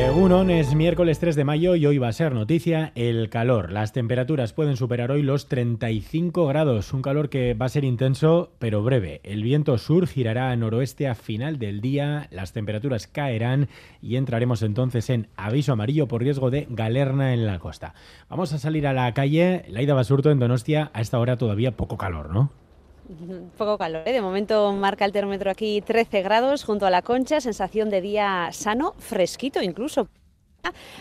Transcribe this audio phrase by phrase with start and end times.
[0.00, 3.70] Egunon es miércoles 3 de mayo y hoy va a ser noticia el calor.
[3.70, 8.50] Las temperaturas pueden superar hoy los 35 grados, un calor que va a ser intenso
[8.58, 9.20] pero breve.
[9.24, 13.68] El viento sur girará a noroeste a final del día, las temperaturas caerán
[14.00, 17.92] y entraremos entonces en aviso amarillo por riesgo de galerna en la costa.
[18.30, 21.98] Vamos a salir a la calle, Laida Basurto en Donostia, a esta hora todavía poco
[21.98, 22.50] calor, ¿no?
[23.56, 24.12] Poco calor, ¿eh?
[24.12, 28.50] de momento marca el termómetro aquí 13 grados junto a la concha, sensación de día
[28.52, 30.08] sano, fresquito incluso.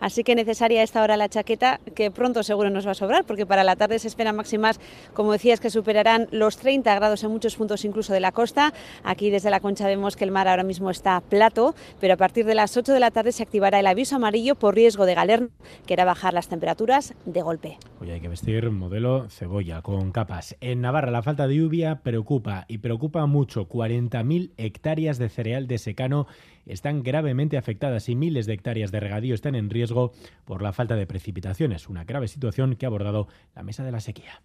[0.00, 3.46] Así que necesaria esta hora la chaqueta, que pronto seguro nos va a sobrar, porque
[3.46, 4.80] para la tarde se esperan máximas,
[5.14, 8.72] como decías, que superarán los 30 grados en muchos puntos incluso de la costa.
[9.04, 12.44] Aquí desde la concha vemos que el mar ahora mismo está plato, pero a partir
[12.46, 15.48] de las 8 de la tarde se activará el aviso amarillo por riesgo de galerna,
[15.86, 17.78] que era bajar las temperaturas de golpe.
[18.00, 20.56] Hoy hay que vestir modelo cebolla con capas.
[20.60, 23.68] En Navarra la falta de lluvia preocupa y preocupa mucho.
[23.68, 26.26] 40.000 hectáreas de cereal de secano
[26.66, 30.12] están gravemente afectadas y miles de hectáreas de regadío están en riesgo
[30.44, 33.26] por la falta de precipitaciones, una grave situación que ha abordado
[33.56, 34.40] la Mesa de la Sequía.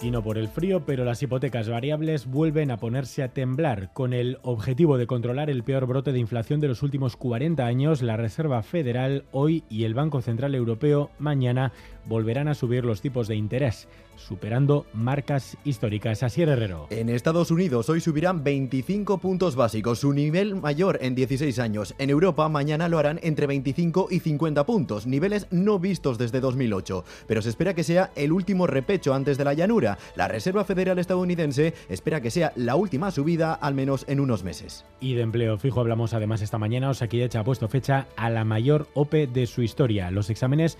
[0.00, 3.92] Y no por el frío, pero las hipotecas variables vuelven a ponerse a temblar.
[3.92, 8.00] Con el objetivo de controlar el peor brote de inflación de los últimos 40 años,
[8.00, 11.72] la Reserva Federal hoy y el Banco Central Europeo mañana
[12.08, 16.22] volverán a subir los tipos de interés superando marcas históricas.
[16.22, 16.86] Así Herrero.
[16.90, 21.94] En Estados Unidos hoy subirán 25 puntos básicos, su nivel mayor en 16 años.
[21.98, 27.04] En Europa mañana lo harán entre 25 y 50 puntos, niveles no vistos desde 2008.
[27.26, 29.98] Pero se espera que sea el último repecho antes de la llanura.
[30.16, 34.84] La Reserva Federal estadounidense espera que sea la última subida al menos en unos meses.
[35.00, 36.90] Y de empleo fijo hablamos además esta mañana.
[36.90, 40.10] Osakidecha ha puesto fecha a la mayor OPE de su historia.
[40.10, 40.78] Los exámenes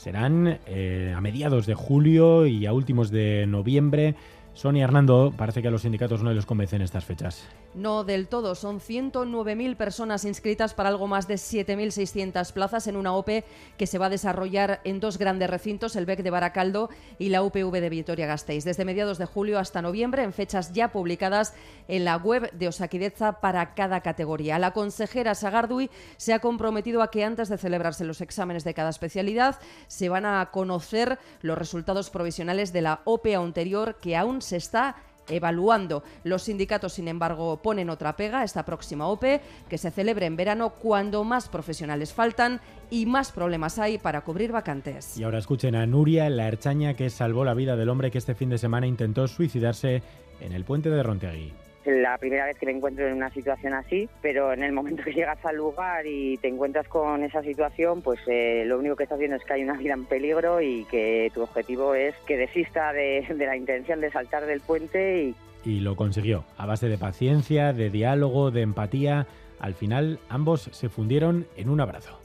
[0.00, 4.14] serán eh, a mediados de julio y a últimos de noviembre.
[4.54, 7.46] Sonia Hernando, parece que a los sindicatos no les convencen estas fechas.
[7.72, 13.14] No del todo, son 109.000 personas inscritas para algo más de 7.600 plazas en una
[13.14, 13.44] OPE
[13.78, 17.42] que se va a desarrollar en dos grandes recintos, el BEC de Baracaldo y la
[17.42, 21.54] UPV de Vitoria-Gasteiz, desde mediados de julio hasta noviembre, en fechas ya publicadas
[21.86, 24.58] en la web de Osaquideza para cada categoría.
[24.58, 28.90] La consejera Sagardui se ha comprometido a que antes de celebrarse los exámenes de cada
[28.90, 34.56] especialidad se van a conocer los resultados provisionales de la OPE anterior que aún se
[34.56, 34.96] está
[35.28, 36.02] evaluando.
[36.24, 40.36] Los sindicatos, sin embargo, ponen otra pega a esta próxima OPE, que se celebre en
[40.36, 45.16] verano cuando más profesionales faltan y más problemas hay para cubrir vacantes.
[45.18, 48.34] Y ahora escuchen a Nuria, la herchaña que salvó la vida del hombre que este
[48.34, 50.02] fin de semana intentó suicidarse
[50.40, 51.52] en el puente de Rontegui
[51.84, 55.12] la primera vez que me encuentro en una situación así, pero en el momento que
[55.12, 59.18] llegas al lugar y te encuentras con esa situación, pues eh, lo único que estás
[59.18, 62.92] viendo es que hay una vida en peligro y que tu objetivo es que desista
[62.92, 65.34] de, la intención de saltar del puente y...
[65.62, 69.26] Y lo consiguió, a base de paciencia, de diálogo, de empatía.
[69.58, 72.18] Al final, ambos se fundieron en un abrazo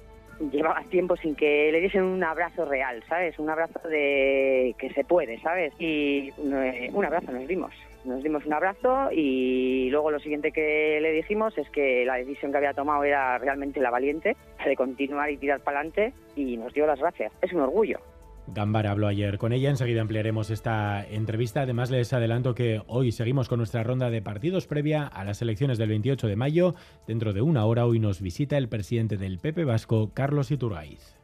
[0.52, 3.40] llevaba tiempo sin que le diesen un abrazo real, ¿sabes?
[3.40, 5.74] Un abrazo de que se puede, ¿sabes?
[5.80, 7.72] Y eh, un abrazo nos dimos
[8.06, 12.52] nos dimos un abrazo y luego lo siguiente que le dijimos es que la decisión
[12.52, 14.36] que había tomado era realmente la valiente,
[14.66, 17.32] de continuar y tirar para adelante y nos dio las gracias.
[17.42, 18.00] Es un orgullo.
[18.48, 21.62] Gambara habló ayer con ella, enseguida ampliaremos esta entrevista.
[21.62, 25.78] Además, les adelanto que hoy seguimos con nuestra ronda de partidos previa a las elecciones
[25.78, 26.76] del 28 de mayo.
[27.08, 31.16] Dentro de una hora hoy nos visita el presidente del PP Vasco, Carlos Iturgaiz.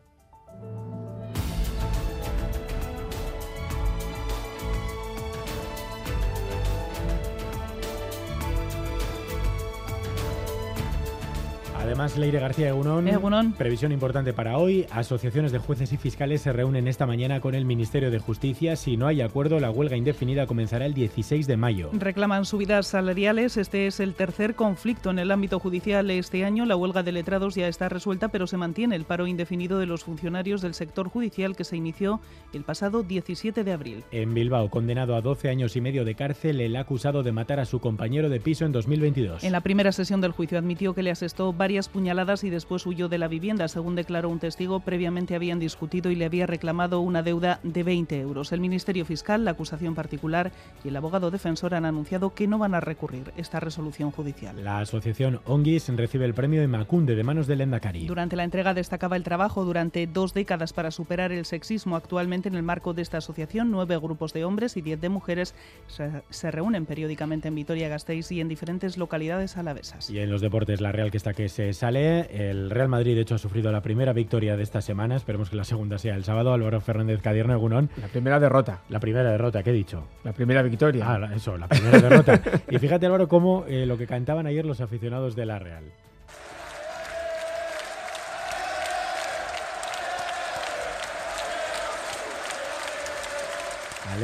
[11.83, 14.85] Además, Leire García Egunon, previsión importante para hoy.
[14.91, 18.75] Asociaciones de jueces y fiscales se reúnen esta mañana con el Ministerio de Justicia.
[18.75, 21.89] Si no hay acuerdo, la huelga indefinida comenzará el 16 de mayo.
[21.91, 23.57] Reclaman subidas salariales.
[23.57, 26.65] Este es el tercer conflicto en el ámbito judicial este año.
[26.65, 30.03] La huelga de letrados ya está resuelta, pero se mantiene el paro indefinido de los
[30.03, 32.21] funcionarios del sector judicial que se inició
[32.53, 34.03] el pasado 17 de abril.
[34.11, 37.65] En Bilbao, condenado a 12 años y medio de cárcel, el acusado de matar a
[37.65, 39.43] su compañero de piso en 2022.
[39.43, 42.85] En la primera sesión del juicio admitió que le asestó varias varias puñaladas y después
[42.85, 43.67] huyó de la vivienda.
[43.67, 48.19] Según declaró un testigo, previamente habían discutido y le había reclamado una deuda de 20
[48.19, 48.51] euros.
[48.51, 50.51] El Ministerio Fiscal, la acusación particular
[50.83, 54.63] y el abogado defensor han anunciado que no van a recurrir esta resolución judicial.
[54.63, 58.05] La asociación Onguis recibe el premio de Macunde de manos de Lendakari.
[58.05, 61.95] Durante la entrega destacaba el trabajo durante dos décadas para superar el sexismo.
[61.95, 65.55] Actualmente, en el marco de esta asociación, nueve grupos de hombres y diez de mujeres
[65.87, 70.11] se, se reúnen periódicamente en Vitoria-Gasteiz y en diferentes localidades alavesas.
[70.11, 72.27] Y en los deportes, la Real que está que se sale.
[72.49, 75.15] El Real Madrid, de hecho, ha sufrido la primera victoria de esta semana.
[75.15, 76.53] Esperemos que la segunda sea el sábado.
[76.53, 77.89] Álvaro Fernández Cadierno Egunón.
[77.99, 78.81] La primera derrota.
[78.89, 80.07] La primera derrota, ¿qué he dicho?
[80.23, 81.05] La primera victoria.
[81.07, 82.41] Ah, eso, la primera derrota.
[82.69, 85.83] y fíjate, Álvaro, cómo eh, lo que cantaban ayer los aficionados de la Real.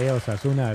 [0.05, 0.71] Osasuna.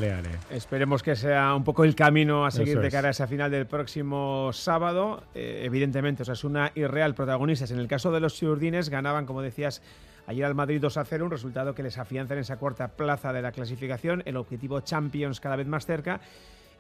[0.51, 3.51] Esperemos que sea un poco el camino a seguir Eso de cara a esa final
[3.53, 5.23] del próximo sábado.
[5.35, 7.71] Eh, evidentemente, Osasuna y Real protagonistas.
[7.71, 9.81] En el caso de los ciurdines, ganaban, como decías,
[10.27, 13.33] ayer al Madrid 2 a 0, un resultado que les afianza en esa cuarta plaza
[13.33, 16.21] de la clasificación, el objetivo Champions cada vez más cerca.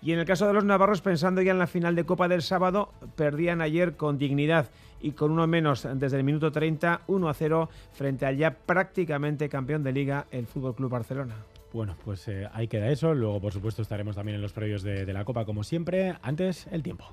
[0.02, 2.42] Y en el caso de los navarros, pensando ya en la final de Copa del
[2.42, 4.68] sábado, perdían ayer con dignidad
[5.00, 9.48] y con uno menos desde el minuto 30, 1 a 0, frente al ya prácticamente
[9.48, 11.36] campeón de liga, el Fútbol Club Barcelona.
[11.72, 13.14] Bueno, pues eh, ahí queda eso.
[13.14, 16.16] Luego, por supuesto, estaremos también en los previos de, de la Copa, como siempre.
[16.22, 17.06] Antes, el tiempo.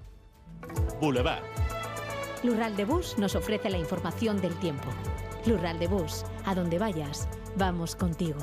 [0.99, 1.43] Boulevard.
[2.43, 4.87] Lural de Bus nos ofrece la información del tiempo.
[5.45, 7.27] Lural de Bus, a donde vayas,
[7.57, 8.39] vamos contigo.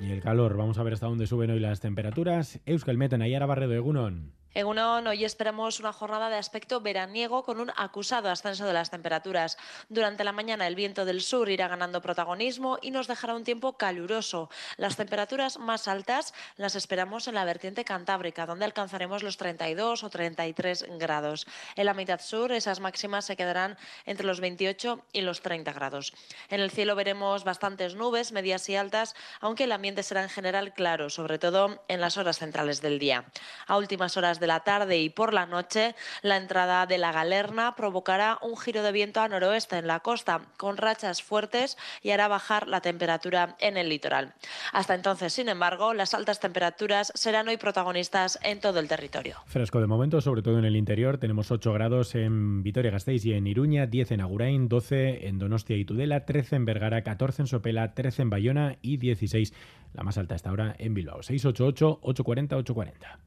[0.00, 2.60] Y el calor, vamos a ver hasta dónde suben hoy las temperaturas.
[2.64, 4.32] Euskalmet en Ayara Barredo Egunon.
[4.56, 9.58] Egunon, hoy esperamos una jornada de aspecto veraniego con un acusado ascenso de las temperaturas.
[9.90, 13.74] Durante la mañana el viento del sur irá ganando protagonismo y nos dejará un tiempo
[13.74, 14.48] caluroso.
[14.78, 20.08] Las temperaturas más altas las esperamos en la vertiente cantábrica, donde alcanzaremos los 32 o
[20.08, 21.46] 33 grados.
[21.74, 23.76] En la mitad sur esas máximas se quedarán
[24.06, 26.14] entre los 28 y los 30 grados.
[26.48, 30.72] En el cielo veremos bastantes nubes, medias y altas, aunque el ambiente será en general
[30.72, 33.26] claro, sobre todo en las horas centrales del día.
[33.66, 37.74] A últimas horas de la tarde y por la noche, la entrada de la galerna
[37.76, 42.28] provocará un giro de viento a noroeste en la costa, con rachas fuertes y hará
[42.28, 44.34] bajar la temperatura en el litoral.
[44.72, 49.36] Hasta entonces, sin embargo, las altas temperaturas serán hoy protagonistas en todo el territorio.
[49.46, 51.18] Fresco de momento, sobre todo en el interior.
[51.18, 55.84] Tenemos 8 grados en Vitoria-Gasteiz y en Iruña, 10 en Agurain, 12 en Donostia y
[55.84, 59.52] Tudela, 13 en Vergara, 14 en Sopela, 13 en Bayona y 16,
[59.94, 61.20] la más alta hasta ahora, en Bilbao.
[61.20, 63.18] 688-840-840.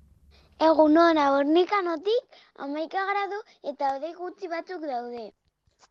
[0.60, 3.38] Egunon, abornikanotik amaika gradu
[3.72, 5.32] eta hodei gutxi batzuk daude.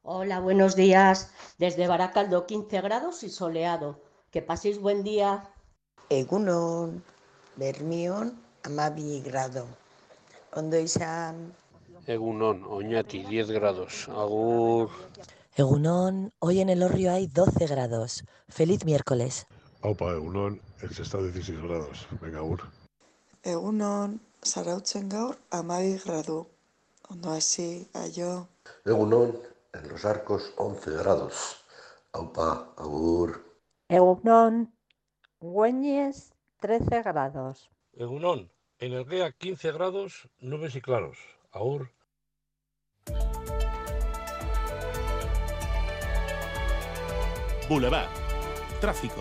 [0.02, 1.30] Hola, buenos días.
[1.56, 3.98] Desde Baracaldo, 15 grados y soleado.
[4.30, 5.48] Que paséis buen día.
[6.10, 7.02] Egunon,
[7.56, 9.64] Bermion, amabi grado.
[10.54, 11.54] Ondo izan.
[12.06, 14.06] Egunon, Oñati, 10 grados.
[14.10, 14.90] Agur.
[15.56, 18.22] Egunon, hoy en el Orrio hay 12 grados.
[18.50, 19.46] Feliz miércoles.
[19.80, 22.06] Aupa, Egunon, el está 16 grados.
[22.20, 22.64] Venga, agur.
[23.42, 26.46] Egunon, zarautzen gaur amabi gradu.
[27.10, 28.48] Ondo hasi, aio.
[28.84, 29.38] Egunon,
[29.72, 31.64] en los arcos 11 grados.
[32.12, 33.44] Aupa, agur.
[33.88, 34.72] Egunon,
[35.40, 37.70] Güeñes 13 grados.
[37.94, 41.18] Egunon, en el GEA 15 grados, nubes y claros.
[41.52, 41.90] Agur.
[47.68, 48.08] Boulevard.
[48.80, 49.20] Tráfico.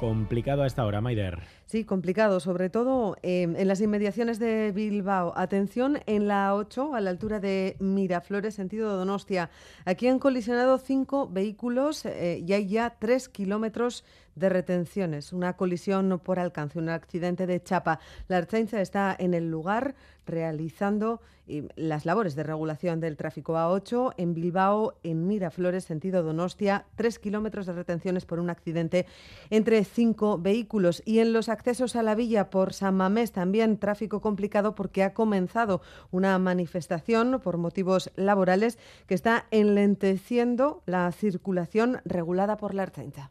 [0.00, 1.42] Complicado a esta hora, Maider.
[1.72, 5.32] Sí, complicado, sobre todo eh, en las inmediaciones de Bilbao.
[5.36, 9.48] Atención en la 8, a la altura de Miraflores, sentido Donostia.
[9.86, 14.04] Aquí han colisionado cinco vehículos eh, y hay ya tres kilómetros
[14.34, 15.32] de retenciones.
[15.32, 18.00] Una colisión por alcance, un accidente de chapa.
[18.28, 19.94] La Ertzaintza está en el lugar
[20.26, 26.86] realizando eh, las labores de regulación del tráfico A8 en Bilbao, en Miraflores, sentido Donostia.
[26.94, 29.06] Tres kilómetros de retenciones por un accidente
[29.50, 31.02] entre cinco vehículos.
[31.04, 35.14] Y en los accesos a la villa por San Mamés también tráfico complicado porque ha
[35.14, 43.30] comenzado una manifestación por motivos laborales que está enlenteciendo la circulación regulada por la Ertzaintza.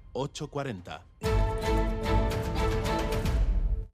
[0.13, 1.40] 840.